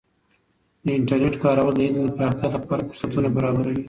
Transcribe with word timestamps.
د 0.85 0.87
انټرنیټ 0.97 1.35
کارول 1.43 1.73
د 1.75 1.81
علم 1.87 2.01
د 2.07 2.11
پراختیا 2.17 2.47
لپاره 2.55 2.87
فرصتونه 2.89 3.27
برابروي. 3.37 3.79